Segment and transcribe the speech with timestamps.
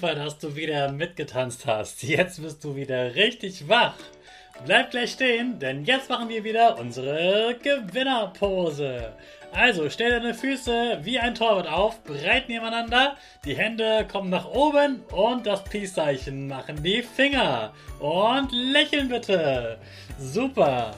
[0.00, 2.02] Super, dass du wieder mitgetanzt hast.
[2.02, 3.96] Jetzt bist du wieder richtig wach.
[4.64, 9.12] Bleib gleich stehen, denn jetzt machen wir wieder unsere Gewinnerpose.
[9.52, 15.02] Also stell deine Füße wie ein Torwart auf, breit nebeneinander, die Hände kommen nach oben
[15.12, 17.74] und das Peace-Zeichen machen die Finger.
[17.98, 19.76] Und lächeln bitte.
[20.18, 20.92] Super.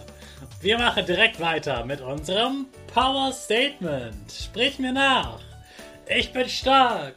[0.60, 4.30] Wir machen direkt weiter mit unserem Power Statement.
[4.30, 5.40] Sprich mir nach.
[6.06, 7.16] Ich bin stark.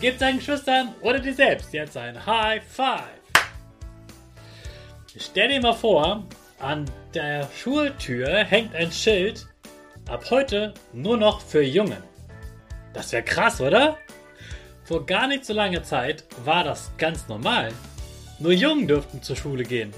[0.00, 3.00] Gib deinen Geschwistern oder dir selbst jetzt ein High Five.
[5.16, 6.24] Stell dir mal vor,
[6.60, 9.48] an der Schultür hängt ein Schild,
[10.08, 12.00] ab heute nur noch für Jungen.
[12.92, 13.98] Das wäre krass, oder?
[14.84, 17.72] Vor gar nicht so langer Zeit war das ganz normal.
[18.38, 19.92] Nur Jungen durften zur Schule gehen.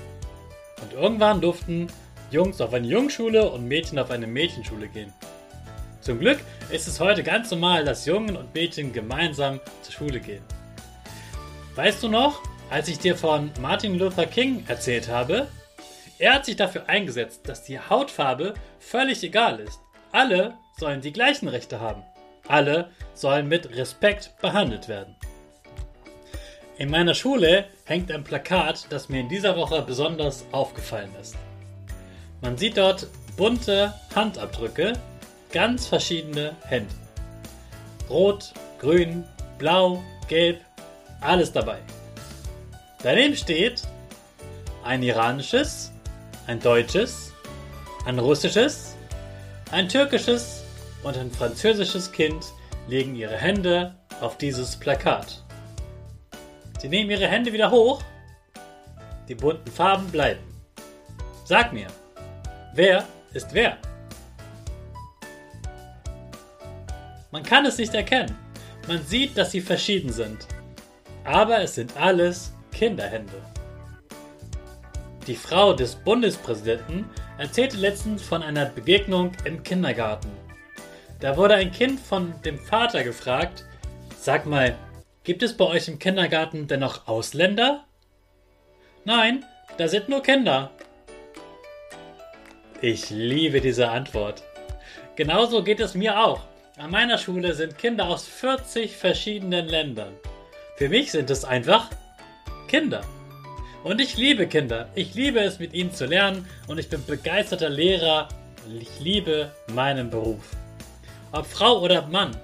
[0.81, 1.89] Und irgendwann durften
[2.31, 5.13] Jungs auf eine Jungschule und Mädchen auf eine Mädchenschule gehen.
[6.01, 6.39] Zum Glück
[6.71, 10.43] ist es heute ganz normal, dass Jungen und Mädchen gemeinsam zur Schule gehen.
[11.75, 15.49] Weißt du noch, als ich dir von Martin Luther King erzählt habe?
[16.19, 19.81] Er hat sich dafür eingesetzt, dass die Hautfarbe völlig egal ist.
[20.11, 22.03] Alle sollen die gleichen Rechte haben.
[22.49, 25.15] Alle sollen mit Respekt behandelt werden.
[26.79, 31.37] In meiner Schule hängt ein Plakat, das mir in dieser Woche besonders aufgefallen ist.
[32.41, 33.07] Man sieht dort
[33.37, 34.95] bunte Handabdrücke
[35.53, 36.95] ganz verschiedene Hände.
[38.09, 39.25] Rot, grün,
[39.59, 40.61] blau, gelb,
[41.21, 41.79] alles dabei.
[43.03, 43.83] Daneben steht
[44.85, 45.93] ein iranisches,
[46.47, 47.33] ein deutsches,
[48.05, 48.97] ein russisches,
[49.71, 50.65] ein türkisches
[51.03, 52.45] und ein französisches Kind
[52.89, 55.43] legen ihre Hände auf dieses Plakat.
[56.81, 58.03] Sie nehmen ihre Hände wieder hoch,
[59.29, 60.41] die bunten Farben bleiben.
[61.45, 61.87] Sag mir,
[62.75, 63.79] wer ist wer?
[67.51, 68.39] Kann es nicht erkennen.
[68.87, 70.47] Man sieht, dass sie verschieden sind.
[71.25, 73.43] Aber es sind alles Kinderhände.
[75.27, 77.07] Die Frau des Bundespräsidenten
[77.39, 80.31] erzählte letztens von einer Begegnung im Kindergarten.
[81.19, 83.65] Da wurde ein Kind von dem Vater gefragt,
[84.17, 84.77] sag mal,
[85.25, 87.85] gibt es bei euch im Kindergarten denn noch Ausländer?
[89.05, 89.45] Nein,
[89.77, 90.71] da sind nur Kinder.
[92.81, 94.45] Ich liebe diese Antwort.
[95.17, 96.50] Genauso geht es mir auch.
[96.81, 100.15] An meiner Schule sind Kinder aus 40 verschiedenen Ländern.
[100.77, 101.91] Für mich sind es einfach
[102.69, 103.03] Kinder.
[103.85, 104.89] Und ich liebe Kinder.
[104.95, 108.29] Ich liebe es, mit ihnen zu lernen und ich bin begeisterter Lehrer
[108.81, 110.57] ich liebe meinen Beruf.
[111.33, 112.35] Ob Frau oder Mann,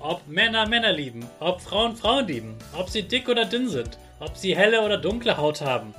[0.00, 4.36] ob Männer Männer lieben, ob Frauen Frauen lieben, ob sie dick oder dünn sind, ob
[4.36, 5.94] sie helle oder dunkle Haut haben.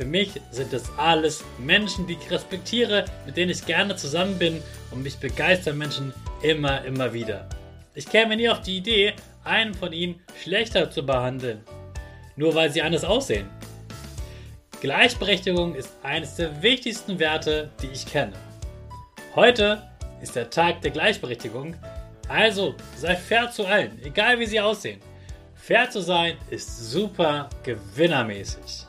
[0.00, 4.62] Für mich sind es alles Menschen, die ich respektiere, mit denen ich gerne zusammen bin
[4.90, 7.46] und mich begeistern Menschen immer, immer wieder.
[7.94, 9.12] Ich käme nie auf die Idee,
[9.44, 11.60] einen von ihnen schlechter zu behandeln,
[12.34, 13.46] nur weil sie anders aussehen.
[14.80, 18.32] Gleichberechtigung ist eines der wichtigsten Werte, die ich kenne.
[19.34, 19.86] Heute
[20.22, 21.74] ist der Tag der Gleichberechtigung,
[22.26, 25.00] also sei fair zu allen, egal wie sie aussehen.
[25.54, 28.86] Fair zu sein ist super gewinnermäßig.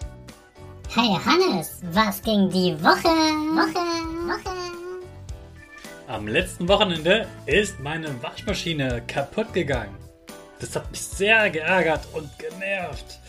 [0.93, 3.07] Hey Hannes, was ging die Woche?
[3.55, 3.79] Woche,
[4.27, 4.55] Woche.
[6.09, 9.95] Am letzten Wochenende ist meine Waschmaschine kaputt gegangen.
[10.59, 13.21] Das hat mich sehr geärgert und genervt.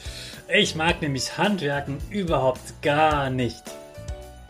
[0.49, 3.63] Ich mag nämlich Handwerken überhaupt gar nicht.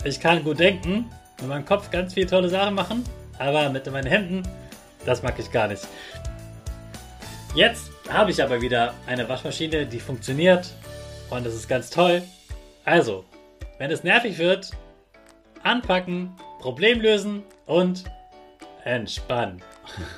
[0.04, 3.04] Ich kann gut denken, mit meinem Kopf ganz viele tolle Sachen machen,
[3.38, 4.42] aber mit meinen Händen,
[5.04, 5.86] das mag ich gar nicht.
[7.54, 10.70] Jetzt habe ich aber wieder eine Waschmaschine, die funktioniert
[11.28, 12.22] und das ist ganz toll.
[12.84, 13.24] Also,
[13.78, 14.70] wenn es nervig wird,
[15.62, 18.04] anpacken, Problem lösen und
[18.84, 19.62] entspannen.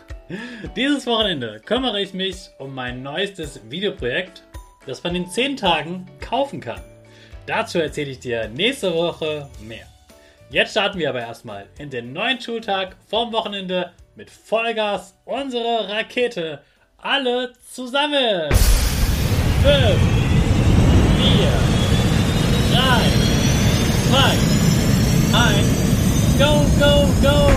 [0.76, 4.42] Dieses Wochenende kümmere ich mich um mein neuestes Videoprojekt,
[4.86, 6.80] das man in 10 Tagen kaufen kann.
[7.46, 9.86] Dazu erzähle ich dir nächste Woche mehr.
[10.50, 16.62] Jetzt starten wir aber erstmal in den neuen Schultag vorm Wochenende mit Vollgas unsere Rakete.
[16.96, 18.50] Alle zusammen.
[18.50, 19.74] 5,
[21.18, 21.83] 4,
[24.16, 24.36] Hi!
[25.32, 26.38] Hi.
[26.38, 27.53] Go, go, go.